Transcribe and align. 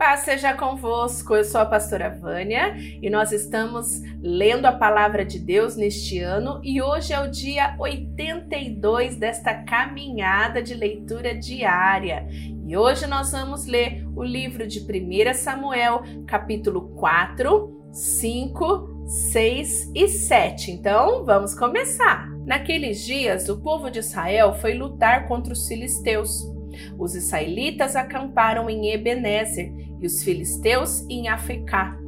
Paz 0.00 0.20
seja 0.20 0.54
convosco, 0.54 1.34
eu 1.34 1.44
sou 1.44 1.60
a 1.60 1.66
pastora 1.66 2.08
Vânia 2.08 2.74
e 3.02 3.10
nós 3.10 3.32
estamos 3.32 4.00
lendo 4.22 4.64
a 4.64 4.72
palavra 4.72 5.26
de 5.26 5.38
Deus 5.38 5.76
neste 5.76 6.18
ano 6.20 6.58
e 6.64 6.80
hoje 6.80 7.12
é 7.12 7.20
o 7.20 7.30
dia 7.30 7.76
82 7.78 9.16
desta 9.16 9.52
caminhada 9.52 10.62
de 10.62 10.72
leitura 10.72 11.34
diária. 11.34 12.26
E 12.66 12.74
hoje 12.74 13.06
nós 13.06 13.32
vamos 13.32 13.66
ler 13.66 14.08
o 14.16 14.24
livro 14.24 14.66
de 14.66 14.80
1 14.80 15.34
Samuel, 15.34 16.02
capítulo 16.26 16.94
4, 16.96 17.90
5, 17.92 19.04
6 19.06 19.92
e 19.94 20.08
7. 20.08 20.70
Então 20.70 21.26
vamos 21.26 21.54
começar. 21.54 22.26
Naqueles 22.46 23.04
dias, 23.04 23.50
o 23.50 23.60
povo 23.60 23.90
de 23.90 23.98
Israel 23.98 24.54
foi 24.54 24.72
lutar 24.72 25.28
contra 25.28 25.52
os 25.52 25.68
filisteus. 25.68 26.50
Os 26.98 27.14
israelitas 27.14 27.96
acamparam 27.96 28.70
em 28.70 28.92
Ebenezer 28.92 29.79
e 30.00 30.06
os 30.06 30.22
filisteus 30.22 31.04
em 31.08 31.28
Afecá. 31.28 31.98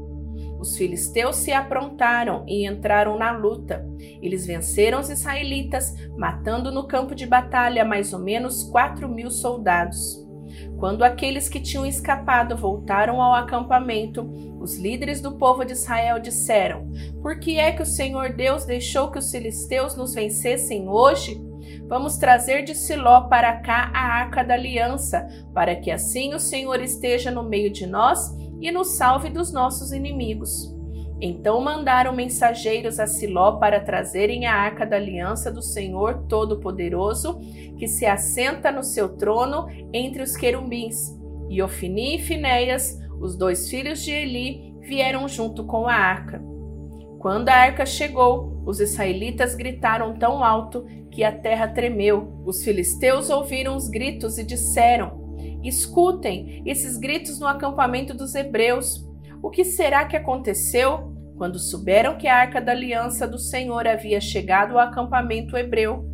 Os 0.59 0.77
filisteus 0.77 1.37
se 1.37 1.53
aprontaram 1.53 2.45
e 2.47 2.67
entraram 2.67 3.19
na 3.19 3.33
luta. 3.33 3.85
Eles 4.23 4.47
venceram 4.47 5.01
os 5.01 5.11
israelitas, 5.11 5.93
matando 6.17 6.71
no 6.71 6.87
campo 6.87 7.17
de 7.17 7.27
batalha 7.27 7.85
mais 7.85 8.13
ou 8.13 8.21
menos 8.21 8.63
quatro 8.63 9.09
mil 9.09 9.29
soldados. 9.29 10.23
Quando 10.79 11.03
aqueles 11.03 11.49
que 11.49 11.61
tinham 11.61 11.85
escapado 11.85 12.57
voltaram 12.57 13.21
ao 13.21 13.35
acampamento, 13.35 14.23
os 14.61 14.77
líderes 14.77 15.21
do 15.21 15.37
povo 15.37 15.65
de 15.65 15.73
Israel 15.73 16.21
disseram: 16.21 16.91
Por 17.21 17.41
que 17.41 17.59
é 17.59 17.73
que 17.73 17.83
o 17.83 17.87
Senhor 17.87 18.33
Deus 18.33 18.65
deixou 18.65 19.11
que 19.11 19.19
os 19.19 19.31
filisteus 19.31 19.97
nos 19.97 20.15
vencessem 20.15 20.89
hoje? 20.89 21.41
Vamos 21.87 22.17
trazer 22.17 22.63
de 22.63 22.75
Siló 22.75 23.23
para 23.23 23.61
cá 23.61 23.91
a 23.95 24.01
arca 24.01 24.43
da 24.43 24.55
aliança, 24.55 25.27
para 25.55 25.77
que 25.77 25.91
assim 25.91 26.35
o 26.35 26.41
Senhor 26.41 26.81
esteja 26.81 27.31
no 27.31 27.43
meio 27.43 27.71
de 27.71 27.87
nós 27.87 28.35
e 28.61 28.71
nos 28.71 28.97
salve 28.97 29.29
dos 29.31 29.53
nossos 29.53 29.93
inimigos. 29.93 30.73
Então 31.21 31.61
mandaram 31.61 32.13
mensageiros 32.13 32.99
a 32.99 33.07
Siló 33.07 33.53
para 33.53 33.79
trazerem 33.79 34.47
a 34.47 34.55
arca 34.55 34.85
da 34.85 34.97
aliança 34.97 35.53
do 35.53 35.63
Senhor 35.63 36.27
Todo-Poderoso, 36.27 37.39
que 37.79 37.87
se 37.87 38.05
assenta 38.05 38.73
no 38.73 38.83
seu 38.83 39.17
trono 39.17 39.69
entre 39.93 40.21
os 40.21 40.37
querubins. 40.37 41.17
E 41.49 41.63
Ofni 41.63 42.17
e 42.17 42.19
Finéias, 42.19 42.99
os 43.21 43.37
dois 43.37 43.71
filhos 43.71 44.03
de 44.03 44.11
Eli, 44.11 44.75
vieram 44.81 45.29
junto 45.29 45.65
com 45.65 45.87
a 45.87 45.95
arca. 45.95 46.43
Quando 47.23 47.51
a 47.51 47.55
arca 47.55 47.87
chegou, 47.87 48.61
os 48.67 48.81
israelitas 48.81 49.55
gritaram 49.55 50.13
tão 50.13 50.43
alto 50.43 50.85
que 51.09 51.23
a 51.23 51.31
terra 51.31 51.69
tremeu. 51.69 52.43
Os 52.45 52.65
filisteus 52.65 53.31
ouviram 53.31 53.77
os 53.77 53.89
gritos 53.89 54.39
e 54.39 54.45
disseram: 54.45 55.37
Escutem 55.63 56.65
esses 56.67 56.97
gritos 56.97 57.39
no 57.39 57.47
acampamento 57.47 58.13
dos 58.13 58.35
hebreus. 58.35 59.09
O 59.41 59.51
que 59.51 59.65
será 59.65 60.05
que 60.05 60.17
aconteceu? 60.17 61.13
Quando 61.37 61.61
souberam 61.61 62.19
que 62.19 62.27
a 62.27 62.37
arca 62.37 62.61
da 62.61 62.73
aliança 62.73 63.25
do 63.25 63.39
Senhor 63.39 63.87
havia 63.87 64.21
chegado 64.21 64.73
ao 64.73 64.81
acampamento 64.81 65.57
hebreu, 65.57 66.05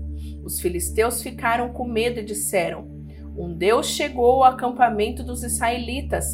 os 0.44 0.60
filisteus 0.60 1.22
ficaram 1.22 1.70
com 1.70 1.88
medo 1.88 2.20
e 2.20 2.24
disseram: 2.24 2.86
Um 3.34 3.54
Deus 3.56 3.86
chegou 3.86 4.44
ao 4.44 4.52
acampamento 4.52 5.24
dos 5.24 5.42
israelitas. 5.42 6.26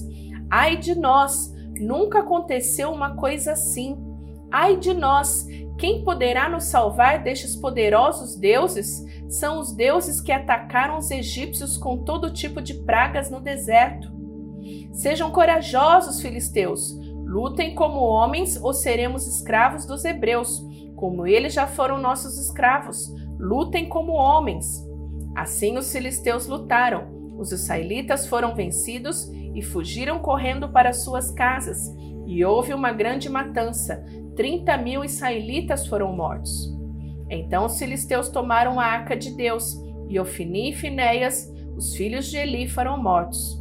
Ai 0.50 0.76
de 0.76 0.96
nós! 0.96 1.54
Nunca 1.78 2.20
aconteceu 2.20 2.90
uma 2.90 3.14
coisa 3.14 3.52
assim. 3.52 3.96
Ai 4.56 4.76
de 4.76 4.94
nós! 4.94 5.48
Quem 5.76 6.04
poderá 6.04 6.48
nos 6.48 6.66
salvar 6.66 7.24
destes 7.24 7.56
poderosos 7.56 8.36
deuses? 8.36 9.04
São 9.28 9.58
os 9.58 9.72
deuses 9.72 10.20
que 10.20 10.30
atacaram 10.30 10.96
os 10.96 11.10
egípcios 11.10 11.76
com 11.76 12.04
todo 12.04 12.32
tipo 12.32 12.62
de 12.62 12.74
pragas 12.84 13.28
no 13.28 13.40
deserto. 13.40 14.12
Sejam 14.92 15.32
corajosos, 15.32 16.22
filisteus. 16.22 16.96
Lutem 17.24 17.74
como 17.74 17.98
homens 17.98 18.56
ou 18.62 18.72
seremos 18.72 19.26
escravos 19.26 19.86
dos 19.86 20.04
hebreus, 20.04 20.64
como 20.94 21.26
eles 21.26 21.52
já 21.52 21.66
foram 21.66 22.00
nossos 22.00 22.38
escravos. 22.38 23.12
Lutem 23.36 23.88
como 23.88 24.12
homens. 24.12 24.86
Assim 25.34 25.76
os 25.76 25.90
filisteus 25.90 26.46
lutaram. 26.46 27.12
Os 27.36 27.50
israelitas 27.50 28.28
foram 28.28 28.54
vencidos 28.54 29.28
e 29.52 29.60
fugiram 29.62 30.20
correndo 30.20 30.68
para 30.68 30.92
suas 30.92 31.32
casas. 31.32 31.92
E 32.24 32.44
houve 32.44 32.72
uma 32.72 32.92
grande 32.92 33.28
matança. 33.28 34.04
30 34.36 34.76
mil 34.78 35.04
israelitas 35.04 35.86
foram 35.86 36.14
mortos. 36.14 36.72
Então 37.30 37.66
os 37.66 37.78
filisteus 37.78 38.28
tomaram 38.28 38.78
a 38.78 38.84
arca 38.84 39.16
de 39.16 39.30
Deus, 39.36 39.76
e 40.08 40.18
Ofni 40.18 40.70
e 40.70 40.74
Finéias, 40.74 41.52
os 41.76 41.94
filhos 41.96 42.30
de 42.30 42.36
Eli, 42.36 42.68
foram 42.68 43.02
mortos. 43.02 43.60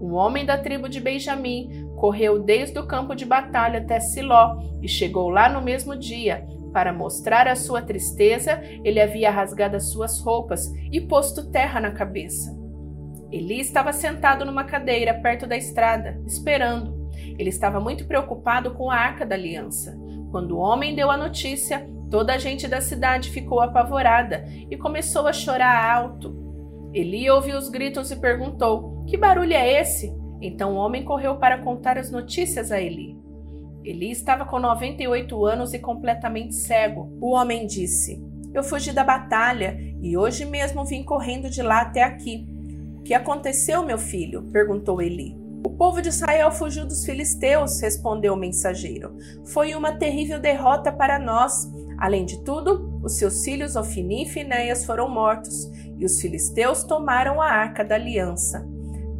Um 0.00 0.14
homem 0.14 0.46
da 0.46 0.56
tribo 0.56 0.88
de 0.88 0.98
Benjamim 0.98 1.86
correu 1.96 2.38
desde 2.38 2.78
o 2.78 2.86
campo 2.86 3.14
de 3.14 3.26
batalha 3.26 3.80
até 3.80 4.00
Siló 4.00 4.56
e 4.80 4.88
chegou 4.88 5.28
lá 5.28 5.48
no 5.48 5.60
mesmo 5.60 5.94
dia. 5.94 6.46
Para 6.72 6.92
mostrar 6.92 7.46
a 7.48 7.56
sua 7.56 7.82
tristeza, 7.82 8.62
ele 8.84 9.00
havia 9.00 9.30
rasgado 9.30 9.76
as 9.76 9.90
suas 9.90 10.20
roupas 10.20 10.72
e 10.90 11.00
posto 11.00 11.50
terra 11.50 11.80
na 11.80 11.90
cabeça. 11.90 12.58
Eli 13.30 13.60
estava 13.60 13.92
sentado 13.92 14.44
numa 14.44 14.64
cadeira 14.64 15.14
perto 15.14 15.46
da 15.46 15.56
estrada, 15.56 16.20
esperando. 16.26 17.10
Ele 17.38 17.48
estava 17.48 17.78
muito 17.78 18.06
preocupado 18.06 18.72
com 18.72 18.90
a 18.90 18.96
arca 18.96 19.26
da 19.26 19.34
aliança. 19.34 19.98
Quando 20.30 20.56
o 20.56 20.60
homem 20.60 20.94
deu 20.94 21.10
a 21.10 21.16
notícia, 21.16 21.88
toda 22.10 22.34
a 22.34 22.38
gente 22.38 22.68
da 22.68 22.80
cidade 22.80 23.30
ficou 23.30 23.60
apavorada 23.60 24.44
e 24.70 24.76
começou 24.76 25.26
a 25.26 25.32
chorar 25.32 25.92
alto. 25.92 26.34
Eli 26.92 27.28
ouviu 27.30 27.56
os 27.56 27.68
gritos 27.68 28.10
e 28.10 28.16
perguntou: 28.16 29.04
Que 29.06 29.16
barulho 29.16 29.54
é 29.54 29.80
esse? 29.80 30.12
Então 30.40 30.74
o 30.74 30.76
homem 30.76 31.04
correu 31.04 31.36
para 31.36 31.58
contar 31.58 31.98
as 31.98 32.10
notícias 32.10 32.72
a 32.72 32.80
Eli. 32.80 33.18
Eli 33.84 34.10
estava 34.10 34.44
com 34.44 34.58
98 34.58 35.44
anos 35.44 35.72
e 35.72 35.78
completamente 35.78 36.54
cego. 36.54 37.16
O 37.20 37.32
homem 37.32 37.66
disse: 37.66 38.22
Eu 38.52 38.62
fugi 38.62 38.92
da 38.92 39.04
batalha 39.04 39.76
e 40.00 40.16
hoje 40.16 40.44
mesmo 40.44 40.84
vim 40.84 41.02
correndo 41.02 41.48
de 41.50 41.62
lá 41.62 41.82
até 41.82 42.02
aqui. 42.02 42.46
O 42.98 43.02
que 43.02 43.14
aconteceu, 43.14 43.84
meu 43.84 43.98
filho? 43.98 44.42
perguntou 44.52 45.00
Eli. 45.00 45.36
O 45.62 45.70
povo 45.70 46.00
de 46.00 46.08
Israel 46.08 46.50
fugiu 46.50 46.86
dos 46.86 47.04
filisteus, 47.04 47.80
respondeu 47.80 48.34
o 48.34 48.36
mensageiro. 48.36 49.16
Foi 49.46 49.74
uma 49.74 49.92
terrível 49.92 50.40
derrota 50.40 50.90
para 50.90 51.18
nós. 51.18 51.70
Além 51.98 52.24
de 52.24 52.42
tudo, 52.44 52.98
os 53.02 53.18
seus 53.18 53.44
filhos 53.44 53.76
Ofni 53.76 54.24
e 54.24 54.28
Finéias 54.28 54.84
foram 54.84 55.08
mortos, 55.08 55.70
e 55.98 56.04
os 56.04 56.20
filisteus 56.20 56.82
tomaram 56.84 57.42
a 57.42 57.46
arca 57.46 57.84
da 57.84 57.94
aliança. 57.94 58.66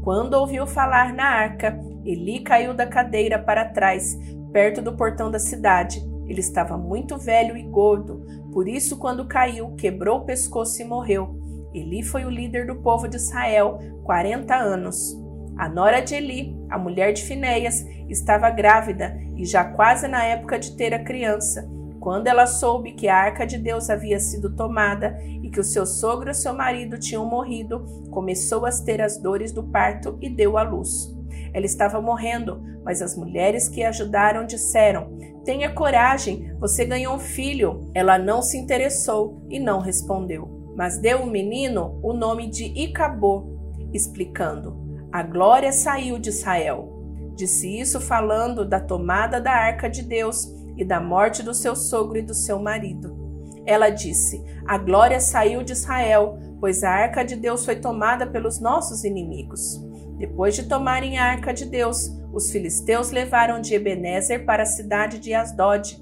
Quando 0.03 0.34
ouviu 0.34 0.67
falar 0.67 1.12
na 1.12 1.25
arca, 1.25 1.79
Eli 2.05 2.41
caiu 2.41 2.73
da 2.73 2.87
cadeira 2.87 3.39
para 3.39 3.67
trás, 3.67 4.19
perto 4.50 4.81
do 4.81 4.97
portão 4.97 5.31
da 5.31 5.39
cidade. 5.39 6.03
Ele 6.27 6.41
estava 6.41 6.79
muito 6.79 7.19
velho 7.19 7.55
e 7.56 7.62
gordo, 7.62 8.25
por 8.50 8.67
isso, 8.67 8.97
quando 8.97 9.29
caiu, 9.29 9.75
quebrou 9.75 10.21
o 10.21 10.25
pescoço 10.25 10.81
e 10.81 10.84
morreu. 10.84 11.39
Eli 11.75 12.03
foi 12.03 12.25
o 12.25 12.31
líder 12.31 12.67
do 12.67 12.77
povo 12.77 13.06
de 13.06 13.17
Israel, 13.17 13.79
40 14.05 14.55
anos. 14.55 15.19
A 15.60 15.69
nora 15.69 16.00
de 16.00 16.15
Eli, 16.15 16.56
a 16.71 16.78
mulher 16.78 17.12
de 17.12 17.22
Finéias, 17.22 17.84
estava 18.09 18.48
grávida 18.48 19.15
e 19.37 19.44
já 19.44 19.62
quase 19.62 20.09
na 20.09 20.25
época 20.25 20.59
de 20.59 20.75
ter 20.75 20.94
a 20.94 21.04
criança. 21.04 21.69
Quando 22.00 22.28
ela 22.28 22.47
soube 22.47 22.93
que 22.93 23.09
a 23.09 23.15
arca 23.15 23.47
de 23.47 23.59
Deus 23.59 23.91
havia 23.91 24.19
sido 24.19 24.56
tomada 24.56 25.19
e 25.43 25.50
que 25.50 25.60
o 25.60 25.65
seu 25.65 25.84
sogro 25.84 26.31
e 26.31 26.32
o 26.32 26.34
seu 26.34 26.54
marido 26.54 26.99
tinham 26.99 27.26
morrido, 27.26 27.84
começou 28.10 28.65
a 28.65 28.70
ter 28.70 29.03
as 29.03 29.19
dores 29.19 29.53
do 29.53 29.62
parto 29.62 30.16
e 30.22 30.31
deu 30.31 30.56
à 30.56 30.62
luz. 30.62 31.15
Ela 31.53 31.66
estava 31.66 32.00
morrendo, 32.00 32.62
mas 32.82 33.03
as 33.03 33.15
mulheres 33.15 33.69
que 33.69 33.82
a 33.82 33.91
ajudaram 33.91 34.47
disseram: 34.47 35.10
Tenha 35.44 35.75
coragem, 35.75 36.56
você 36.59 36.87
ganhou 36.87 37.16
um 37.16 37.19
filho. 37.19 37.91
Ela 37.94 38.16
não 38.19 38.41
se 38.41 38.56
interessou 38.56 39.43
e 39.50 39.60
não 39.60 39.78
respondeu, 39.78 40.72
mas 40.75 40.97
deu 40.97 41.19
ao 41.19 41.26
menino 41.26 42.00
o 42.03 42.15
nome 42.15 42.49
de 42.49 42.65
Icabô, 42.65 43.59
explicando: 43.93 44.88
a 45.12 45.22
glória 45.22 45.72
saiu 45.72 46.19
de 46.19 46.28
Israel. 46.28 47.00
Disse 47.34 47.81
isso 47.81 48.00
falando 48.00 48.64
da 48.64 48.79
tomada 48.79 49.40
da 49.40 49.50
arca 49.50 49.88
de 49.88 50.02
Deus 50.02 50.55
e 50.76 50.85
da 50.85 51.00
morte 51.00 51.43
do 51.43 51.52
seu 51.52 51.75
sogro 51.75 52.19
e 52.19 52.23
do 52.23 52.35
seu 52.35 52.61
marido. 52.61 53.19
Ela 53.67 53.90
disse: 53.90 54.43
A 54.67 54.79
glória 54.79 55.19
saiu 55.19 55.64
de 55.64 55.73
Israel, 55.73 56.38
pois 56.61 56.85
a 56.85 56.90
arca 56.90 57.25
de 57.25 57.35
Deus 57.35 57.64
foi 57.64 57.76
tomada 57.76 58.26
pelos 58.26 58.61
nossos 58.61 59.05
inimigos. 59.05 59.81
Depois 60.17 60.55
de 60.55 60.69
tomarem 60.69 61.19
a 61.19 61.25
arca 61.25 61.52
de 61.52 61.64
Deus, 61.64 62.11
os 62.32 62.52
filisteus 62.52 63.11
levaram 63.11 63.61
de 63.61 63.75
Ebenezer 63.75 64.44
para 64.44 64.62
a 64.62 64.67
cidade 64.67 65.19
de 65.19 65.35
Asdod. 65.35 65.99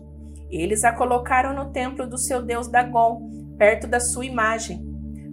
Eles 0.51 0.85
a 0.85 0.93
colocaram 0.93 1.55
no 1.55 1.71
templo 1.73 2.07
do 2.07 2.19
seu 2.19 2.43
deus 2.43 2.69
Dagon, 2.69 3.31
perto 3.57 3.87
da 3.87 4.01
sua 4.01 4.27
imagem. 4.27 4.85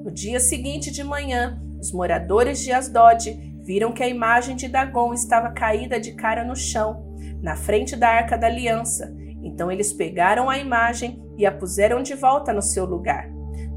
No 0.03 0.11
dia 0.11 0.39
seguinte 0.39 0.91
de 0.91 1.03
manhã, 1.03 1.59
os 1.79 1.91
moradores 1.91 2.59
de 2.59 2.71
Asdod 2.71 3.54
viram 3.65 3.91
que 3.91 4.03
a 4.03 4.07
imagem 4.07 4.56
de 4.56 4.67
Dagon 4.67 5.13
estava 5.13 5.50
caída 5.50 6.00
de 6.00 6.13
cara 6.13 6.44
no 6.44 6.56
chão, 6.56 7.03
na 7.41 7.56
frente 7.56 7.95
da 7.95 8.07
arca 8.07 8.38
da 8.38 8.47
aliança. 8.47 9.12
Então 9.44 9.71
eles 9.71 9.91
pegaram 9.91 10.50
a 10.50 10.57
imagem 10.57 11.21
e 11.38 11.45
a 11.45 11.51
puseram 11.51 12.01
de 12.03 12.13
volta 12.13 12.53
no 12.53 12.62
seu 12.62 12.85
lugar. 12.85 13.27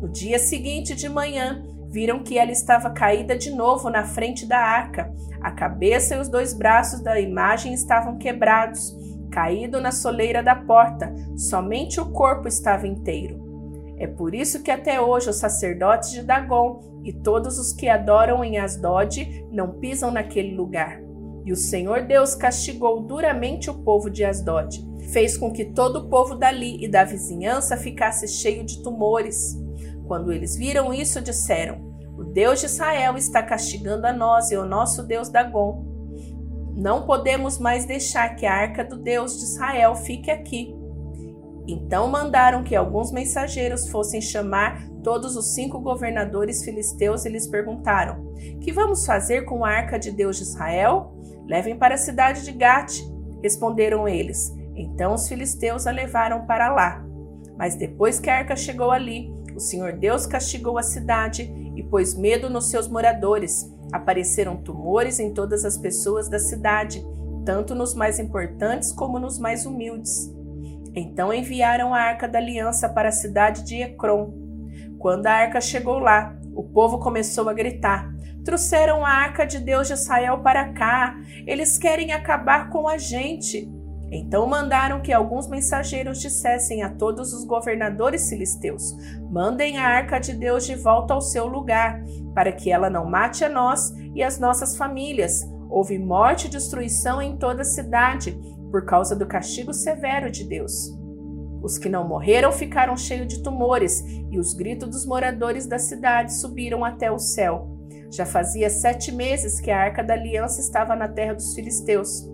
No 0.00 0.08
dia 0.08 0.38
seguinte 0.38 0.94
de 0.94 1.08
manhã, 1.08 1.62
viram 1.90 2.22
que 2.22 2.38
ela 2.38 2.52
estava 2.52 2.90
caída 2.90 3.36
de 3.36 3.50
novo 3.50 3.88
na 3.88 4.04
frente 4.04 4.46
da 4.46 4.58
arca. 4.58 5.10
A 5.40 5.50
cabeça 5.50 6.14
e 6.14 6.20
os 6.20 6.28
dois 6.28 6.52
braços 6.52 7.02
da 7.02 7.18
imagem 7.18 7.72
estavam 7.72 8.18
quebrados, 8.18 8.94
caído 9.32 9.80
na 9.80 9.90
soleira 9.90 10.42
da 10.42 10.54
porta, 10.54 11.14
somente 11.36 11.98
o 11.98 12.12
corpo 12.12 12.46
estava 12.46 12.86
inteiro. 12.86 13.47
É 13.98 14.06
por 14.06 14.34
isso 14.34 14.62
que 14.62 14.70
até 14.70 15.00
hoje 15.00 15.28
os 15.28 15.36
sacerdotes 15.36 16.12
de 16.12 16.22
Dagon 16.22 17.00
e 17.04 17.12
todos 17.12 17.58
os 17.58 17.72
que 17.72 17.88
adoram 17.88 18.44
em 18.44 18.58
Asdod 18.58 19.46
não 19.50 19.78
pisam 19.78 20.10
naquele 20.10 20.54
lugar. 20.54 21.00
E 21.44 21.52
o 21.52 21.56
Senhor 21.56 22.02
Deus 22.02 22.34
castigou 22.34 23.00
duramente 23.00 23.70
o 23.70 23.74
povo 23.74 24.10
de 24.10 24.24
Asdod. 24.24 24.86
Fez 25.12 25.36
com 25.36 25.50
que 25.50 25.64
todo 25.64 26.00
o 26.00 26.08
povo 26.08 26.34
dali 26.34 26.84
e 26.84 26.88
da 26.88 27.04
vizinhança 27.04 27.76
ficasse 27.76 28.28
cheio 28.28 28.64
de 28.64 28.82
tumores. 28.82 29.56
Quando 30.06 30.32
eles 30.32 30.56
viram 30.56 30.92
isso, 30.92 31.20
disseram: 31.20 31.80
O 32.16 32.22
Deus 32.22 32.60
de 32.60 32.66
Israel 32.66 33.16
está 33.16 33.42
castigando 33.42 34.06
a 34.06 34.12
nós 34.12 34.50
e 34.50 34.56
o 34.56 34.66
nosso 34.66 35.02
Deus 35.02 35.30
Dagon. 35.30 35.86
Não 36.76 37.06
podemos 37.06 37.58
mais 37.58 37.84
deixar 37.86 38.36
que 38.36 38.46
a 38.46 38.52
arca 38.52 38.84
do 38.84 38.96
Deus 38.96 39.38
de 39.38 39.44
Israel 39.44 39.96
fique 39.96 40.30
aqui. 40.30 40.77
Então 41.68 42.08
mandaram 42.08 42.64
que 42.64 42.74
alguns 42.74 43.12
mensageiros 43.12 43.90
fossem 43.90 44.22
chamar 44.22 44.82
todos 45.04 45.36
os 45.36 45.52
cinco 45.52 45.78
governadores 45.78 46.64
filisteus 46.64 47.26
e 47.26 47.28
lhes 47.28 47.46
perguntaram: 47.46 48.34
Que 48.58 48.72
vamos 48.72 49.04
fazer 49.04 49.42
com 49.42 49.62
a 49.66 49.68
arca 49.68 49.98
de 49.98 50.10
Deus 50.10 50.38
de 50.38 50.44
Israel? 50.44 51.14
Levem 51.46 51.76
para 51.76 51.96
a 51.96 51.98
cidade 51.98 52.42
de 52.42 52.52
Gate. 52.52 53.02
Responderam 53.42 54.08
eles. 54.08 54.50
Então 54.74 55.12
os 55.12 55.28
filisteus 55.28 55.86
a 55.86 55.90
levaram 55.90 56.46
para 56.46 56.72
lá. 56.72 57.04
Mas 57.58 57.74
depois 57.74 58.18
que 58.18 58.30
a 58.30 58.38
arca 58.38 58.56
chegou 58.56 58.90
ali, 58.90 59.30
o 59.54 59.60
Senhor 59.60 59.92
Deus 59.92 60.26
castigou 60.26 60.78
a 60.78 60.82
cidade 60.82 61.42
e 61.76 61.82
pôs 61.82 62.14
medo 62.14 62.48
nos 62.48 62.70
seus 62.70 62.88
moradores. 62.88 63.70
Apareceram 63.92 64.56
tumores 64.56 65.20
em 65.20 65.34
todas 65.34 65.64
as 65.66 65.76
pessoas 65.76 66.30
da 66.30 66.38
cidade, 66.38 67.04
tanto 67.44 67.74
nos 67.74 67.94
mais 67.94 68.18
importantes 68.18 68.90
como 68.92 69.18
nos 69.18 69.38
mais 69.38 69.66
humildes. 69.66 70.37
Então 70.94 71.32
enviaram 71.32 71.94
a 71.94 72.00
arca 72.00 72.28
da 72.28 72.38
aliança 72.38 72.88
para 72.88 73.08
a 73.08 73.12
cidade 73.12 73.64
de 73.64 73.82
Ecrom. 73.82 74.32
Quando 74.98 75.26
a 75.26 75.32
arca 75.32 75.60
chegou 75.60 75.98
lá, 75.98 76.36
o 76.54 76.62
povo 76.62 76.98
começou 76.98 77.48
a 77.48 77.54
gritar: 77.54 78.12
Trouxeram 78.44 79.04
a 79.04 79.10
arca 79.10 79.44
de 79.44 79.58
Deus 79.58 79.88
de 79.88 79.94
Israel 79.94 80.38
para 80.38 80.72
cá. 80.72 81.16
Eles 81.46 81.78
querem 81.78 82.12
acabar 82.12 82.70
com 82.70 82.88
a 82.88 82.98
gente. 82.98 83.70
Então 84.10 84.46
mandaram 84.46 85.00
que 85.02 85.12
alguns 85.12 85.48
mensageiros 85.48 86.20
dissessem 86.20 86.82
a 86.82 86.88
todos 86.88 87.32
os 87.32 87.44
governadores 87.44 88.28
filisteus: 88.28 88.94
Mandem 89.30 89.78
a 89.78 89.86
arca 89.86 90.18
de 90.18 90.32
Deus 90.32 90.66
de 90.66 90.74
volta 90.74 91.14
ao 91.14 91.20
seu 91.20 91.46
lugar, 91.46 92.02
para 92.34 92.50
que 92.50 92.72
ela 92.72 92.88
não 92.88 93.04
mate 93.04 93.44
a 93.44 93.48
nós 93.48 93.92
e 94.14 94.22
as 94.22 94.38
nossas 94.38 94.76
famílias. 94.76 95.46
Houve 95.68 95.98
morte 95.98 96.46
e 96.46 96.50
destruição 96.50 97.20
em 97.20 97.36
toda 97.36 97.60
a 97.60 97.64
cidade, 97.66 98.38
por 98.70 98.84
causa 98.84 99.14
do 99.14 99.26
castigo 99.26 99.72
severo 99.72 100.30
de 100.30 100.44
Deus. 100.44 100.96
Os 101.62 101.76
que 101.76 101.88
não 101.88 102.06
morreram 102.06 102.52
ficaram 102.52 102.96
cheios 102.96 103.26
de 103.26 103.42
tumores, 103.42 104.04
e 104.30 104.38
os 104.38 104.54
gritos 104.54 104.88
dos 104.88 105.06
moradores 105.06 105.66
da 105.66 105.78
cidade 105.78 106.34
subiram 106.34 106.84
até 106.84 107.10
o 107.10 107.18
céu. 107.18 107.76
Já 108.10 108.24
fazia 108.24 108.70
sete 108.70 109.12
meses 109.12 109.60
que 109.60 109.70
a 109.70 109.78
arca 109.78 110.02
da 110.02 110.14
aliança 110.14 110.60
estava 110.60 110.94
na 110.94 111.08
terra 111.08 111.34
dos 111.34 111.54
filisteus. 111.54 112.30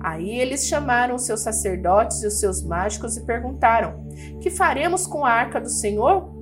Aí 0.00 0.38
eles 0.38 0.66
chamaram 0.66 1.14
os 1.14 1.24
seus 1.24 1.40
sacerdotes 1.40 2.22
e 2.22 2.26
os 2.26 2.38
seus 2.40 2.62
mágicos 2.62 3.16
e 3.16 3.24
perguntaram: 3.24 4.06
Que 4.40 4.50
faremos 4.50 5.06
com 5.06 5.24
a 5.24 5.30
arca 5.30 5.60
do 5.60 5.70
Senhor? 5.70 6.32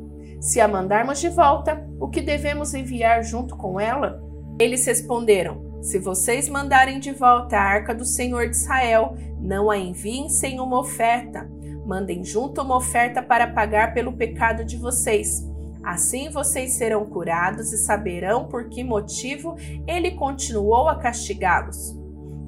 Se 0.41 0.61
a 0.61 0.67
mandarmos 0.67 1.21
de 1.21 1.29
volta, 1.29 1.87
o 2.01 2.09
que 2.09 2.21
devemos 2.21 2.75
enviar 2.75 3.23
junto 3.23 3.57
com 3.57 3.79
ela? 3.79 4.21
Eles 4.59 4.87
responderam: 4.87 5.72
se 5.83 5.99
vocês 5.99 6.49
mandarem 6.49 7.01
de 7.01 7.11
volta 7.11 7.57
a 7.57 7.63
arca 7.63 7.93
do 7.93 8.05
Senhor 8.05 8.49
de 8.49 8.57
Israel, 8.57 9.17
não 9.41 9.69
a 9.69 9.77
enviem 9.77 10.29
sem 10.29 10.61
uma 10.61 10.79
oferta. 10.79 11.51
Mandem 11.85 12.25
junto 12.25 12.63
uma 12.63 12.77
oferta 12.77 13.21
para 13.21 13.49
pagar 13.49 13.93
pelo 13.93 14.13
pecado 14.13 14.65
de 14.65 14.77
vocês. 14.77 15.45
Assim 15.83 16.31
vocês 16.31 16.75
serão 16.75 17.05
curados 17.05 17.73
e 17.73 17.79
saberão 17.79 18.47
por 18.47 18.69
que 18.69 18.85
motivo 18.85 19.57
ele 19.85 20.13
continuou 20.13 20.89
a 20.89 21.01
castigá-los. 21.01 21.99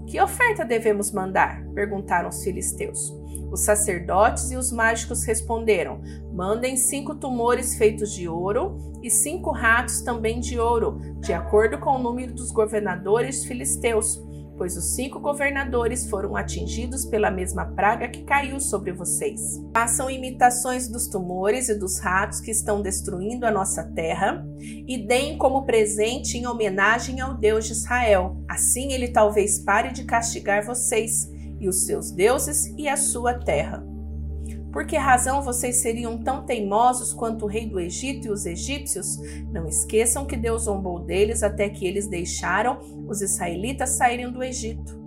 Que 0.06 0.20
oferta 0.20 0.64
devemos 0.64 1.10
mandar? 1.10 1.64
perguntaram 1.74 2.28
os 2.28 2.44
filisteus. 2.44 3.12
Os 3.50 3.60
sacerdotes 3.64 4.50
e 4.50 4.56
os 4.56 4.72
mágicos 4.72 5.24
responderam: 5.24 6.00
Mandem 6.32 6.76
cinco 6.76 7.14
tumores 7.14 7.76
feitos 7.76 8.12
de 8.12 8.28
ouro 8.28 8.76
e 9.02 9.10
cinco 9.10 9.50
ratos 9.50 10.00
também 10.00 10.40
de 10.40 10.58
ouro, 10.58 10.98
de 11.20 11.32
acordo 11.32 11.78
com 11.78 11.90
o 11.90 12.02
número 12.02 12.34
dos 12.34 12.50
governadores 12.50 13.44
filisteus, 13.44 14.22
pois 14.56 14.76
os 14.76 14.94
cinco 14.94 15.20
governadores 15.20 16.08
foram 16.08 16.36
atingidos 16.36 17.04
pela 17.04 17.30
mesma 17.30 17.66
praga 17.66 18.08
que 18.08 18.22
caiu 18.22 18.60
sobre 18.60 18.92
vocês. 18.92 19.40
Façam 19.74 20.10
imitações 20.10 20.88
dos 20.88 21.08
tumores 21.08 21.68
e 21.68 21.74
dos 21.74 21.98
ratos 21.98 22.40
que 22.40 22.50
estão 22.50 22.80
destruindo 22.80 23.46
a 23.46 23.50
nossa 23.50 23.84
terra 23.94 24.44
e 24.58 25.06
deem 25.06 25.36
como 25.38 25.66
presente 25.66 26.38
em 26.38 26.46
homenagem 26.46 27.20
ao 27.20 27.34
Deus 27.34 27.66
de 27.66 27.72
Israel. 27.72 28.36
Assim 28.48 28.92
ele 28.92 29.08
talvez 29.08 29.58
pare 29.58 29.92
de 29.92 30.04
castigar 30.04 30.64
vocês 30.64 31.33
e 31.60 31.68
os 31.68 31.84
seus 31.84 32.10
deuses 32.10 32.66
e 32.76 32.88
a 32.88 32.96
sua 32.96 33.34
terra. 33.34 33.84
Por 34.72 34.86
que 34.86 34.96
razão 34.96 35.40
vocês 35.40 35.82
seriam 35.82 36.18
tão 36.18 36.44
teimosos 36.44 37.12
quanto 37.12 37.44
o 37.44 37.48
rei 37.48 37.64
do 37.64 37.78
Egito 37.78 38.26
e 38.26 38.30
os 38.30 38.44
egípcios? 38.44 39.18
Não 39.52 39.68
esqueçam 39.68 40.26
que 40.26 40.36
Deus 40.36 40.64
zombou 40.64 40.98
deles 40.98 41.44
até 41.44 41.68
que 41.68 41.86
eles 41.86 42.08
deixaram 42.08 42.80
os 43.06 43.22
israelitas 43.22 43.90
saírem 43.90 44.32
do 44.32 44.42
Egito. 44.42 45.00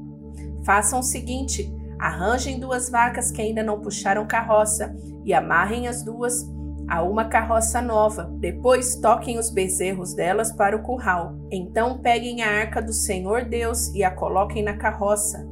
Façam 0.64 1.00
o 1.00 1.04
seguinte: 1.04 1.70
arranjem 2.00 2.62
duas 2.62 2.90
vacas 2.90 3.30
que 3.30 3.42
ainda 3.42 3.62
não 3.62 3.82
puxaram 3.82 4.26
carroça 4.26 4.96
e 5.26 5.34
amarrem 5.34 5.90
as 5.90 6.02
duas 6.02 6.46
a 6.88 7.04
uma 7.04 7.26
carroça 7.26 7.82
nova. 7.82 8.32
Depois 8.40 8.96
toquem 8.96 9.38
os 9.38 9.50
bezerros 9.50 10.14
delas 10.14 10.52
para 10.52 10.78
o 10.78 10.82
curral. 10.82 11.36
Então 11.52 11.98
peguem 11.98 12.42
a 12.42 12.50
arca 12.50 12.82
do 12.82 12.94
Senhor 12.94 13.44
Deus 13.44 13.94
e 13.94 14.04
a 14.04 14.12
coloquem 14.12 14.64
na 14.64 14.78
carroça. 14.78 15.46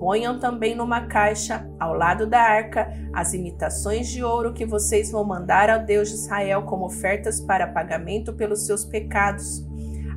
Ponham 0.00 0.40
também 0.40 0.74
numa 0.74 1.02
caixa, 1.02 1.70
ao 1.78 1.92
lado 1.92 2.26
da 2.26 2.40
arca, 2.40 2.90
as 3.12 3.34
imitações 3.34 4.08
de 4.08 4.24
ouro 4.24 4.54
que 4.54 4.64
vocês 4.64 5.10
vão 5.12 5.22
mandar 5.22 5.68
ao 5.68 5.84
Deus 5.84 6.08
de 6.08 6.14
Israel 6.14 6.62
como 6.62 6.86
ofertas 6.86 7.38
para 7.38 7.66
pagamento 7.66 8.32
pelos 8.32 8.64
seus 8.64 8.82
pecados. 8.82 9.62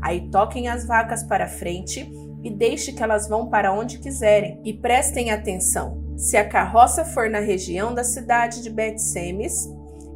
Aí 0.02 0.30
toquem 0.32 0.70
as 0.70 0.88
vacas 0.88 1.22
para 1.24 1.50
frente 1.50 2.10
e 2.42 2.50
deixe 2.50 2.94
que 2.94 3.04
elas 3.04 3.28
vão 3.28 3.50
para 3.50 3.74
onde 3.74 4.00
quiserem. 4.00 4.62
E 4.64 4.74
prestem 4.74 5.32
atenção: 5.32 6.02
se 6.16 6.38
a 6.38 6.48
carroça 6.48 7.04
for 7.04 7.30
na 7.30 7.40
região 7.40 7.94
da 7.94 8.06
cidade 8.06 8.64
de 8.64 8.70
Bet-Semes, 8.70 9.68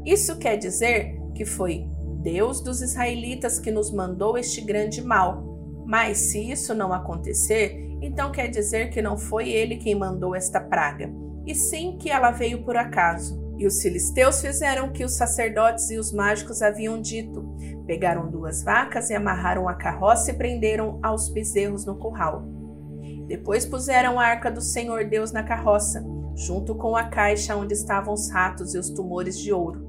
isso 0.05 0.38
quer 0.38 0.55
dizer 0.55 1.19
que 1.36 1.43
foi 1.43 1.86
Deus 2.21 2.62
dos 2.62 2.81
israelitas 2.81 3.59
que 3.59 3.69
nos 3.69 3.91
mandou 3.91 4.38
este 4.38 4.62
grande 4.62 5.01
mal. 5.01 5.56
Mas 5.88 6.32
se 6.32 6.51
isso 6.51 6.75
não 6.75 6.91
acontecer, 6.91 7.98
então 8.01 8.29
quer 8.29 8.50
dizer 8.50 8.89
que 8.89 9.01
não 9.01 9.17
foi 9.17 9.50
ele 9.50 9.77
quem 9.77 9.96
mandou 9.96 10.36
esta 10.36 10.60
praga, 10.60 11.10
e 11.46 11.56
sim 11.56 11.98
que 11.98 12.10
ela 12.10 12.29
veio 12.29 12.62
por 12.63 12.75
acaso. 12.75 13.41
E 13.58 13.65
os 13.65 13.82
filisteus 13.82 14.41
fizeram 14.41 14.88
o 14.88 14.91
que 14.91 15.06
os 15.06 15.15
sacerdotes 15.15 15.89
e 15.89 15.98
os 15.98 16.12
mágicos 16.12 16.62
haviam 16.62 17.01
dito. 17.01 17.56
Pegaram 17.88 18.29
duas 18.29 18.62
vacas 18.62 19.10
e 19.10 19.15
amarraram 19.15 19.67
a 19.67 19.74
carroça 19.74 20.29
e 20.29 20.34
prenderam 20.34 21.00
aos 21.01 21.29
bezerros 21.29 21.86
no 21.86 21.96
curral. 21.96 22.44
Depois 23.25 23.65
puseram 23.65 24.20
a 24.20 24.25
arca 24.25 24.51
do 24.51 24.62
Senhor 24.62 25.06
Deus 25.06 25.32
na 25.32 25.41
carroça, 25.41 26.06
junto 26.36 26.75
com 26.75 26.96
a 26.96 27.06
caixa 27.06 27.56
onde 27.56 27.74
estavam 27.74 28.13
os 28.13 28.29
ratos 28.29 28.75
e 28.75 28.77
os 28.77 28.89
tumores 28.89 29.39
de 29.39 29.53
ouro. 29.53 29.88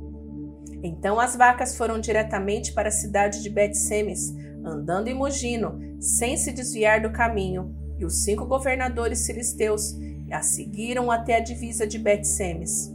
Então 0.83 1.19
as 1.19 1.35
vacas 1.35 1.77
foram 1.77 2.01
diretamente 2.01 2.73
para 2.73 2.89
a 2.89 2.93
cidade 2.93 3.43
de 3.43 3.51
Bet-Semes, 3.51 4.33
andando 4.69 5.09
e 5.09 5.15
mugindo, 5.15 5.79
sem 6.01 6.37
se 6.37 6.53
desviar 6.53 7.03
do 7.03 7.11
caminho, 7.11 7.75
e 7.99 8.05
os 8.05 8.23
cinco 8.23 8.47
governadores 8.47 9.27
filisteus 9.27 9.97
a 10.31 10.43
seguiram 10.43 11.11
até 11.11 11.37
a 11.37 11.41
divisa 11.41 11.87
de 11.87 11.99
Bet-Semes. 11.99 12.95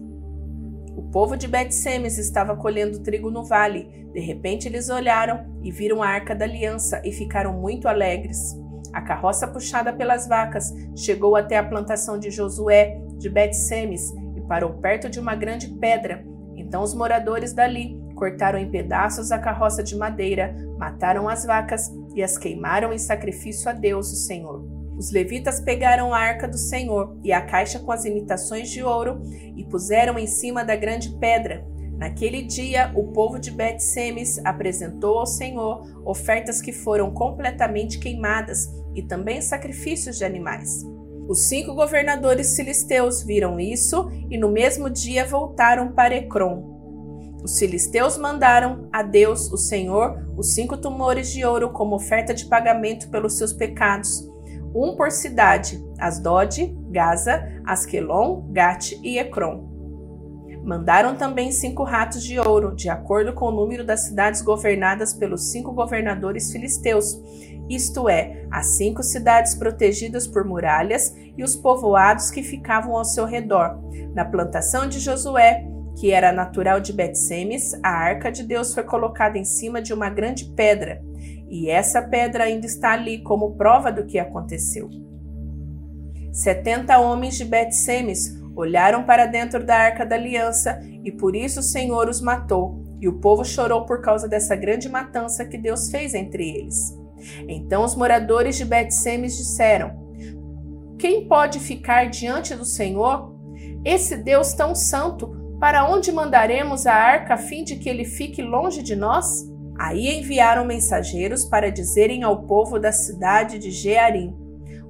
O 0.96 1.02
povo 1.02 1.36
de 1.36 1.48
Bet-Semes 1.48 2.18
estava 2.18 2.56
colhendo 2.56 3.00
trigo 3.00 3.32
no 3.32 3.44
vale. 3.44 4.08
De 4.14 4.20
repente 4.20 4.68
eles 4.68 4.90
olharam 4.90 5.46
e 5.64 5.72
viram 5.72 6.04
a 6.04 6.08
arca 6.08 6.36
da 6.36 6.46
aliança 6.46 7.02
e 7.04 7.12
ficaram 7.12 7.54
muito 7.54 7.88
alegres. 7.88 8.56
A 8.92 9.02
carroça 9.02 9.48
puxada 9.48 9.92
pelas 9.92 10.28
vacas 10.28 10.72
chegou 10.96 11.36
até 11.36 11.58
a 11.58 11.64
plantação 11.64 12.20
de 12.20 12.30
Josué 12.30 13.02
de 13.18 13.28
Bet-Semes 13.28 14.14
e 14.36 14.42
parou 14.42 14.74
perto 14.74 15.10
de 15.10 15.20
uma 15.20 15.36
grande 15.36 15.68
pedra. 15.68 16.24
Então 16.56 16.84
os 16.84 16.94
moradores 16.94 17.54
dali 17.54 18.00
cortaram 18.24 18.58
em 18.58 18.72
pedaços 18.72 19.34
a 19.34 19.38
carroça 19.38 19.84
de 19.84 19.98
madeira, 19.98 20.56
mataram 20.78 21.28
as 21.28 21.44
vacas 21.44 21.92
e 22.16 22.24
as 22.24 22.38
queimaram 22.38 22.94
em 22.94 22.98
sacrifício 22.98 23.70
a 23.70 23.74
Deus, 23.74 24.14
o 24.14 24.16
Senhor. 24.16 24.66
Os 24.98 25.12
levitas 25.12 25.60
pegaram 25.60 26.14
a 26.14 26.20
arca 26.20 26.48
do 26.48 26.58
Senhor 26.58 27.20
e 27.22 27.34
a 27.34 27.42
caixa 27.42 27.80
com 27.80 27.92
as 27.92 28.06
imitações 28.06 28.70
de 28.70 28.82
ouro 28.82 29.22
e 29.58 29.66
puseram 29.66 30.18
em 30.18 30.26
cima 30.26 30.64
da 30.64 30.74
grande 30.74 31.10
pedra. 31.20 31.68
Naquele 31.98 32.44
dia, 32.44 32.94
o 32.96 33.12
povo 33.12 33.38
de 33.38 33.52
Bet-Semes 33.52 34.40
apresentou 34.46 35.20
ao 35.20 35.26
Senhor 35.26 35.82
ofertas 36.06 36.62
que 36.62 36.72
foram 36.72 37.12
completamente 37.12 38.00
queimadas 38.00 38.70
e 38.96 39.04
também 39.04 39.42
sacrifícios 39.42 40.18
de 40.18 40.24
animais. 40.24 40.82
Os 41.28 41.50
cinco 41.50 41.76
governadores 41.76 42.56
filisteus 42.56 43.22
viram 43.22 43.60
isso 43.60 44.10
e 44.30 44.38
no 44.38 44.50
mesmo 44.50 44.90
dia 44.90 45.26
voltaram 45.26 45.92
para 45.92 46.16
Ecrom. 46.16 46.73
Os 47.44 47.60
filisteus 47.60 48.18
mandaram 48.18 48.88
a 48.92 49.04
Deus, 49.04 49.52
o 49.52 49.58
Senhor, 49.58 50.18
os 50.38 50.54
cinco 50.54 50.78
tumores 50.78 51.30
de 51.32 51.44
ouro 51.44 51.72
como 51.72 51.96
oferta 51.96 52.34
de 52.34 52.46
pagamento 52.46 53.10
pelos 53.10 53.38
seus 53.38 53.52
pecados, 53.52 54.30
um 54.74 54.96
por 54.96 55.12
cidade: 55.12 55.84
Asdod, 56.00 56.74
Gaza, 56.90 57.44
Asquelon, 57.66 58.44
Gate 58.52 58.98
e 59.04 59.20
Ecrom. 59.20 59.72
Mandaram 60.64 61.18
também 61.18 61.52
cinco 61.52 61.84
ratos 61.84 62.24
de 62.24 62.40
ouro, 62.40 62.74
de 62.74 62.88
acordo 62.88 63.34
com 63.34 63.48
o 63.48 63.52
número 63.52 63.86
das 63.86 64.06
cidades 64.06 64.42
governadas 64.42 65.14
pelos 65.14 65.52
cinco 65.52 65.74
governadores 65.74 66.50
filisteus, 66.54 67.22
isto 67.70 68.08
é, 68.08 68.48
as 68.50 68.78
cinco 68.78 69.04
cidades 69.04 69.56
protegidas 69.56 70.26
por 70.26 70.46
muralhas 70.46 71.14
e 71.38 71.44
os 71.44 71.58
povoados 71.58 72.32
que 72.32 72.42
ficavam 72.42 72.96
ao 72.96 73.04
seu 73.04 73.26
redor. 73.26 73.78
Na 74.16 74.24
plantação 74.24 74.88
de 74.88 75.02
Josué, 75.02 75.68
que 76.00 76.12
era 76.12 76.32
natural 76.32 76.80
de 76.80 76.92
Betsemes, 76.92 77.74
a 77.84 77.90
arca 77.90 78.32
de 78.32 78.44
Deus 78.44 78.74
foi 78.74 78.84
colocada 78.84 79.38
em 79.38 79.46
cima 79.46 79.82
de 79.82 79.94
uma 79.94 80.10
grande 80.10 80.46
pedra, 80.56 81.02
e 81.50 81.70
essa 81.70 82.02
pedra 82.02 82.46
ainda 82.46 82.66
está 82.66 82.94
ali 82.94 83.22
como 83.22 83.56
prova 83.56 83.92
do 83.92 84.06
que 84.06 84.18
aconteceu. 84.18 84.90
Setenta 86.32 86.98
homens 86.98 87.38
de 87.38 87.46
Betsemes 87.46 88.42
olharam 88.56 89.04
para 89.04 89.28
dentro 89.28 89.64
da 89.64 89.76
arca 89.76 90.06
da 90.06 90.16
aliança 90.16 90.80
e 91.04 91.12
por 91.12 91.36
isso 91.36 91.60
o 91.60 91.64
Senhor 91.64 92.10
os 92.10 92.22
matou. 92.22 92.84
E 93.00 93.08
o 93.08 93.20
povo 93.20 93.44
chorou 93.44 93.86
por 93.86 94.02
causa 94.02 94.28
dessa 94.28 94.56
grande 94.56 94.90
matança 94.90 95.46
que 95.46 95.58
Deus 95.58 95.92
fez 95.92 96.14
entre 96.14 96.50
eles. 96.50 96.76
Então 97.48 97.84
os 97.84 97.96
moradores 97.96 98.56
de 98.56 98.66
Bet-Semes 98.66 99.38
disseram: 99.38 99.92
Quem 100.98 101.28
pode 101.28 101.60
ficar 101.60 102.10
diante 102.10 102.56
do 102.56 102.66
Senhor? 102.66 103.34
Esse 103.84 104.16
Deus 104.16 104.54
tão 104.54 104.74
santo, 104.74 105.36
para 105.64 105.90
onde 105.90 106.12
mandaremos 106.12 106.86
a 106.86 106.94
arca 106.94 107.36
a 107.36 107.38
fim 107.38 107.64
de 107.64 107.78
que 107.78 107.88
ele 107.88 108.04
fique 108.04 108.42
longe 108.42 108.84
de 108.84 108.98
nós? 108.98 109.26
Aí 109.80 110.20
enviaram 110.20 110.66
mensageiros 110.66 111.46
para 111.46 111.72
dizerem 111.72 112.22
ao 112.22 112.44
povo 112.44 112.78
da 112.78 112.92
cidade 112.92 113.58
de 113.58 113.72
Jearim: 113.72 114.36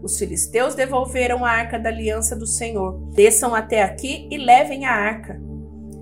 os 0.01 0.17
filisteus 0.17 0.73
devolveram 0.73 1.45
a 1.45 1.51
arca 1.51 1.77
da 1.77 1.89
aliança 1.89 2.35
do 2.35 2.47
Senhor. 2.47 3.07
Desçam 3.13 3.53
até 3.53 3.83
aqui 3.83 4.27
e 4.31 4.37
levem 4.39 4.87
a 4.87 4.93
arca. 4.93 5.39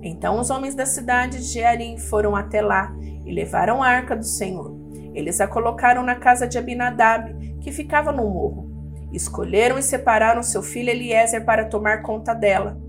Então 0.02 0.40
os 0.40 0.48
homens 0.48 0.74
da 0.74 0.86
cidade 0.86 1.36
de 1.36 1.52
Jearim 1.52 1.98
foram 1.98 2.34
até 2.34 2.62
lá 2.62 2.96
e 3.26 3.30
levaram 3.30 3.82
a 3.82 3.88
arca 3.88 4.16
do 4.16 4.24
Senhor. 4.24 4.74
Eles 5.12 5.38
a 5.38 5.46
colocaram 5.46 6.02
na 6.02 6.14
casa 6.14 6.48
de 6.48 6.56
Abinadab, 6.56 7.58
que 7.60 7.70
ficava 7.70 8.10
no 8.10 8.22
morro. 8.22 8.72
Escolheram 9.12 9.78
e 9.78 9.82
separaram 9.82 10.42
seu 10.42 10.62
filho 10.62 10.88
Eliezer 10.88 11.44
para 11.44 11.66
tomar 11.66 12.00
conta 12.00 12.32
dela. 12.32 12.80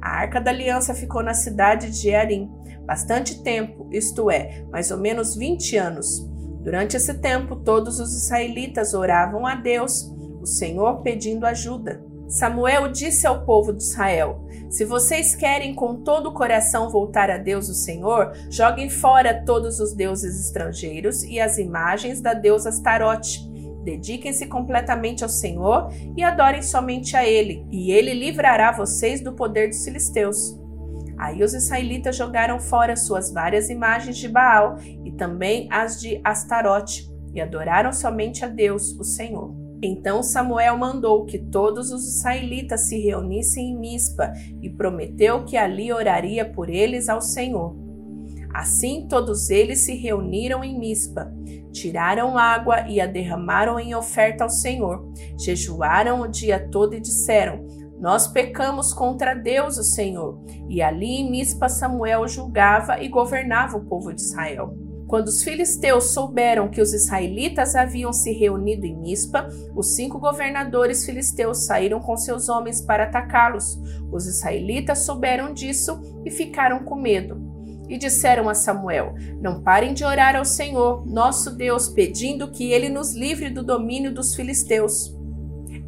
A 0.00 0.10
arca 0.10 0.40
da 0.40 0.50
aliança 0.50 0.94
ficou 0.94 1.22
na 1.22 1.34
cidade 1.34 1.90
de 1.90 1.96
Jearim 1.96 2.50
bastante 2.88 3.42
tempo, 3.42 3.86
isto 3.92 4.30
é, 4.30 4.64
mais 4.70 4.90
ou 4.90 4.96
menos 4.96 5.36
20 5.36 5.76
anos. 5.76 6.26
Durante 6.62 6.96
esse 6.96 7.14
tempo, 7.14 7.56
todos 7.56 8.00
os 8.00 8.14
israelitas 8.14 8.94
oravam 8.94 9.46
a 9.46 9.54
Deus 9.54 10.10
o 10.40 10.46
Senhor 10.46 11.02
pedindo 11.02 11.44
ajuda. 11.44 12.02
Samuel 12.28 12.88
disse 12.92 13.26
ao 13.26 13.44
povo 13.44 13.72
de 13.72 13.82
Israel: 13.82 14.46
Se 14.70 14.84
vocês 14.84 15.34
querem 15.34 15.74
com 15.74 16.02
todo 16.02 16.28
o 16.28 16.34
coração 16.34 16.90
voltar 16.90 17.30
a 17.30 17.38
Deus, 17.38 17.68
o 17.68 17.74
Senhor, 17.74 18.32
joguem 18.50 18.90
fora 18.90 19.42
todos 19.44 19.80
os 19.80 19.94
deuses 19.94 20.38
estrangeiros 20.46 21.22
e 21.22 21.40
as 21.40 21.58
imagens 21.58 22.20
da 22.20 22.34
deusa 22.34 22.68
Astarote. 22.68 23.47
Dediquem-se 23.88 24.44
completamente 24.44 25.24
ao 25.24 25.30
Senhor 25.30 25.90
e 26.14 26.22
adorem 26.22 26.60
somente 26.60 27.16
a 27.16 27.26
Ele, 27.26 27.66
e 27.70 27.90
Ele 27.90 28.12
livrará 28.12 28.70
vocês 28.70 29.22
do 29.22 29.32
poder 29.32 29.68
dos 29.68 29.82
filisteus. 29.82 30.60
Aí 31.16 31.42
os 31.42 31.54
israelitas 31.54 32.14
jogaram 32.14 32.60
fora 32.60 32.94
suas 32.96 33.32
várias 33.32 33.70
imagens 33.70 34.18
de 34.18 34.28
Baal 34.28 34.76
e 35.06 35.10
também 35.12 35.68
as 35.72 35.98
de 35.98 36.20
Astarote, 36.22 37.10
e 37.32 37.40
adoraram 37.40 37.90
somente 37.90 38.44
a 38.44 38.48
Deus, 38.48 38.94
o 38.98 39.04
Senhor. 39.04 39.54
Então 39.82 40.22
Samuel 40.22 40.76
mandou 40.76 41.24
que 41.24 41.38
todos 41.38 41.90
os 41.90 42.06
israelitas 42.06 42.88
se 42.88 42.98
reunissem 42.98 43.70
em 43.70 43.78
Mispa 43.78 44.34
e 44.60 44.68
prometeu 44.68 45.46
que 45.46 45.56
ali 45.56 45.90
oraria 45.90 46.44
por 46.44 46.68
eles 46.68 47.08
ao 47.08 47.22
Senhor. 47.22 47.87
Assim 48.52 49.06
todos 49.08 49.50
eles 49.50 49.84
se 49.84 49.94
reuniram 49.94 50.64
em 50.64 50.78
Mispa, 50.78 51.32
tiraram 51.72 52.38
água 52.38 52.88
e 52.88 53.00
a 53.00 53.06
derramaram 53.06 53.78
em 53.78 53.94
oferta 53.94 54.44
ao 54.44 54.50
Senhor, 54.50 55.12
jejuaram 55.38 56.22
o 56.22 56.28
dia 56.28 56.68
todo 56.70 56.94
e 56.94 57.00
disseram: 57.00 57.66
Nós 58.00 58.26
pecamos 58.26 58.92
contra 58.92 59.34
Deus, 59.34 59.76
o 59.76 59.84
Senhor. 59.84 60.40
E 60.68 60.82
ali 60.82 61.20
em 61.20 61.30
Mispa 61.30 61.68
Samuel 61.68 62.26
julgava 62.26 63.02
e 63.02 63.08
governava 63.08 63.76
o 63.76 63.84
povo 63.84 64.12
de 64.12 64.22
Israel. 64.22 64.74
Quando 65.08 65.28
os 65.28 65.42
filisteus 65.42 66.12
souberam 66.12 66.68
que 66.68 66.82
os 66.82 66.92
israelitas 66.92 67.74
haviam 67.74 68.12
se 68.12 68.30
reunido 68.30 68.84
em 68.84 68.94
Mispa, 68.94 69.48
os 69.74 69.94
cinco 69.94 70.18
governadores 70.18 71.06
filisteus 71.06 71.64
saíram 71.64 71.98
com 71.98 72.14
seus 72.14 72.50
homens 72.50 72.82
para 72.82 73.04
atacá-los. 73.04 73.80
Os 74.12 74.26
israelitas 74.26 75.06
souberam 75.06 75.54
disso 75.54 75.98
e 76.26 76.30
ficaram 76.30 76.84
com 76.84 76.94
medo. 76.94 77.47
E 77.88 77.96
disseram 77.96 78.48
a 78.48 78.54
Samuel: 78.54 79.14
Não 79.40 79.62
parem 79.62 79.94
de 79.94 80.04
orar 80.04 80.36
ao 80.36 80.44
Senhor, 80.44 81.06
nosso 81.06 81.56
Deus, 81.56 81.88
pedindo 81.88 82.50
que 82.50 82.70
ele 82.70 82.88
nos 82.88 83.14
livre 83.14 83.50
do 83.50 83.62
domínio 83.62 84.12
dos 84.12 84.34
filisteus. 84.34 85.16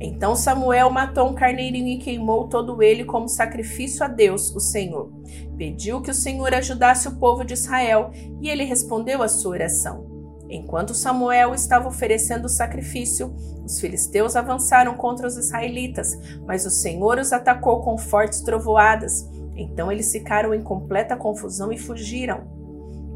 Então 0.01 0.35
Samuel 0.35 0.89
matou 0.91 1.29
um 1.29 1.35
carneirinho 1.35 1.89
e 1.89 1.99
queimou 1.99 2.49
todo 2.49 2.83
ele 2.83 3.05
como 3.05 3.29
sacrifício 3.29 4.03
a 4.03 4.09
Deus, 4.09 4.55
o 4.57 4.61
Senhor. 4.61 5.13
Pediu 5.59 6.01
que 6.01 6.11
o 6.11 6.15
Senhor 6.15 6.55
ajudasse 6.55 7.07
o 7.07 7.17
povo 7.17 7.45
de 7.45 7.53
Israel 7.53 8.11
e 8.41 8.49
ele 8.49 8.65
respondeu 8.65 9.23
à 9.23 9.29
sua 9.29 9.53
oração. 9.53 10.09
Enquanto 10.49 10.95
Samuel 10.95 11.55
estava 11.55 11.87
oferecendo 11.87 12.47
o 12.47 12.49
sacrifício, 12.49 13.33
os 13.65 13.79
filisteus 13.79 14.35
avançaram 14.35 14.95
contra 14.95 15.27
os 15.27 15.37
israelitas, 15.37 16.19
mas 16.45 16.67
o 16.67 16.71
Senhor 16.71 17.19
os 17.19 17.33
atacou 17.33 17.83
com 17.83 17.97
fortes 17.97 18.41
trovoadas. 18.41 19.29
Então 19.61 19.93
eles 19.93 20.11
ficaram 20.11 20.55
em 20.55 20.63
completa 20.63 21.15
confusão 21.15 21.71
e 21.71 21.77
fugiram. 21.77 22.41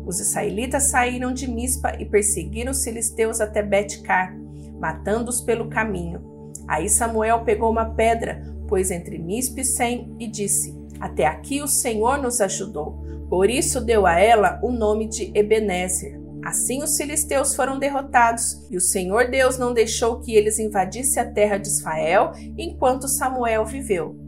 Os 0.04 0.20
israelitas 0.20 0.84
saíram 0.84 1.32
de 1.32 1.50
Mispa 1.50 1.96
e 1.98 2.04
perseguiram 2.04 2.72
os 2.72 2.84
filisteus 2.84 3.40
até 3.40 3.62
Bet-Car, 3.62 4.36
matando-os 4.78 5.40
pelo 5.40 5.70
caminho. 5.70 6.52
Aí 6.68 6.90
Samuel 6.90 7.44
pegou 7.44 7.70
uma 7.70 7.86
pedra, 7.86 8.42
pôs 8.68 8.90
entre 8.90 9.18
Mispe 9.18 9.62
e 9.62 9.64
Sem 9.64 10.14
e 10.20 10.26
disse: 10.26 10.78
Até 11.00 11.24
aqui 11.24 11.62
o 11.62 11.66
Senhor 11.66 12.18
nos 12.18 12.42
ajudou. 12.42 13.02
Por 13.30 13.48
isso 13.48 13.80
deu 13.80 14.06
a 14.06 14.20
ela 14.20 14.60
o 14.62 14.70
nome 14.70 15.08
de 15.08 15.32
Ebenezer. 15.34 16.20
Assim 16.44 16.82
os 16.82 16.94
filisteus 16.98 17.56
foram 17.56 17.78
derrotados, 17.78 18.68
e 18.70 18.76
o 18.76 18.80
Senhor 18.80 19.30
Deus 19.30 19.56
não 19.56 19.72
deixou 19.72 20.20
que 20.20 20.34
eles 20.34 20.58
invadissem 20.58 21.22
a 21.22 21.32
terra 21.32 21.56
de 21.56 21.68
Israel 21.68 22.32
enquanto 22.58 23.08
Samuel 23.08 23.64
viveu. 23.64 24.23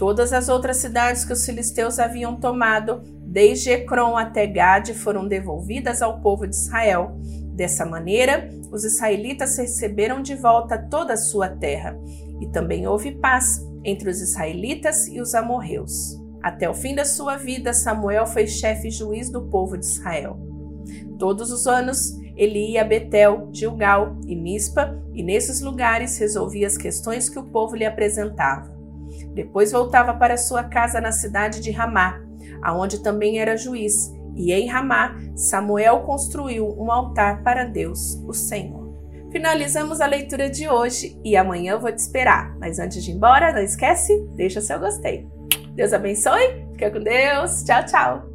Todas 0.00 0.32
as 0.32 0.48
outras 0.48 0.78
cidades 0.78 1.26
que 1.26 1.32
os 1.34 1.44
filisteus 1.44 1.98
haviam 1.98 2.34
tomado, 2.34 3.02
desde 3.22 3.68
Ecrom 3.68 4.16
até 4.16 4.46
Gade, 4.46 4.94
foram 4.94 5.28
devolvidas 5.28 6.00
ao 6.00 6.22
povo 6.22 6.46
de 6.46 6.56
Israel. 6.56 7.20
Dessa 7.52 7.84
maneira, 7.84 8.48
os 8.72 8.82
israelitas 8.82 9.58
receberam 9.58 10.22
de 10.22 10.34
volta 10.34 10.78
toda 10.78 11.12
a 11.12 11.18
sua 11.18 11.50
terra, 11.50 12.00
e 12.40 12.46
também 12.46 12.86
houve 12.86 13.12
paz 13.12 13.62
entre 13.84 14.08
os 14.08 14.22
israelitas 14.22 15.06
e 15.06 15.20
os 15.20 15.34
amorreus. 15.34 16.18
Até 16.42 16.66
o 16.66 16.72
fim 16.72 16.94
da 16.94 17.04
sua 17.04 17.36
vida, 17.36 17.74
Samuel 17.74 18.26
foi 18.26 18.46
chefe 18.46 18.88
e 18.88 18.90
juiz 18.90 19.28
do 19.28 19.50
povo 19.50 19.76
de 19.76 19.84
Israel. 19.84 20.40
Todos 21.18 21.52
os 21.52 21.66
anos, 21.66 22.18
ele 22.34 22.70
ia 22.70 22.80
a 22.80 22.84
Betel, 22.84 23.50
Gilgal 23.52 24.18
e 24.26 24.34
Mispa, 24.34 24.98
e 25.12 25.22
nesses 25.22 25.60
lugares 25.60 26.16
resolvia 26.16 26.66
as 26.66 26.78
questões 26.78 27.28
que 27.28 27.38
o 27.38 27.50
povo 27.50 27.76
lhe 27.76 27.84
apresentava. 27.84 28.79
Depois 29.34 29.72
voltava 29.72 30.14
para 30.14 30.36
sua 30.36 30.64
casa 30.64 31.00
na 31.00 31.12
cidade 31.12 31.60
de 31.60 31.70
Ramá, 31.70 32.20
aonde 32.62 33.02
também 33.02 33.38
era 33.38 33.56
juiz, 33.56 34.12
e 34.34 34.52
em 34.52 34.68
Ramá, 34.68 35.16
Samuel 35.34 36.00
construiu 36.00 36.68
um 36.78 36.90
altar 36.90 37.42
para 37.42 37.64
Deus, 37.64 38.22
o 38.26 38.32
Senhor. 38.32 38.90
Finalizamos 39.30 40.00
a 40.00 40.06
leitura 40.06 40.50
de 40.50 40.68
hoje 40.68 41.18
e 41.24 41.36
amanhã 41.36 41.72
eu 41.72 41.80
vou 41.80 41.92
te 41.92 41.98
esperar. 41.98 42.56
Mas 42.58 42.78
antes 42.78 43.04
de 43.04 43.12
ir 43.12 43.14
embora, 43.14 43.52
não 43.52 43.62
esquece, 43.62 44.26
deixa 44.34 44.60
seu 44.60 44.78
gostei. 44.78 45.26
Deus 45.74 45.92
abençoe, 45.92 46.66
fica 46.72 46.90
com 46.90 47.00
Deus, 47.00 47.62
tchau, 47.62 47.84
tchau. 47.84 48.29